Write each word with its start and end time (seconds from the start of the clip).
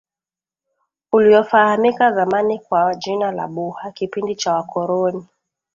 uliofahamika 1.11 2.11
zamani 2.13 2.59
kwa 2.59 2.95
jina 2.95 3.31
la 3.31 3.47
buha 3.47 3.91
kipindi 3.91 4.35
cha 4.35 4.53
wakoroni 4.53 5.27